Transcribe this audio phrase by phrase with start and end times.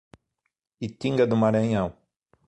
[0.87, 1.95] Itinga do Maranhão